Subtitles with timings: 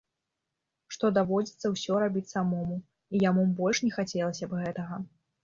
[0.95, 5.01] Што даводзіцца ўсё рабіць самому, і яму больш не хацелася б гэтага.